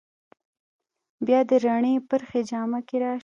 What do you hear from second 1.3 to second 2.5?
د رڼې پرخې